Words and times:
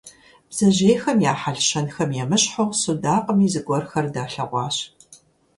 Бдзэжьейхэм 0.49 1.17
я 1.31 1.33
хьэл-щэнхэм 1.41 2.09
емыщхьу 2.23 2.67
судакъми 2.79 3.51
зыгуэрхэр 3.53 4.05
далъэгъуащ. 4.13 4.77